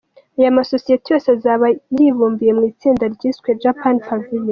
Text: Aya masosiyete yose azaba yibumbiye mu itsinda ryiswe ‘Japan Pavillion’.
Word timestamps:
Aya 0.39 0.57
masosiyete 0.57 1.07
yose 1.13 1.27
azaba 1.35 1.65
yibumbiye 1.97 2.51
mu 2.57 2.63
itsinda 2.71 3.05
ryiswe 3.15 3.49
‘Japan 3.63 3.95
Pavillion’. 4.07 4.49